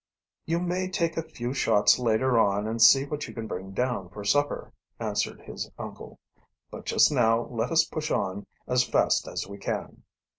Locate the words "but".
6.71-6.85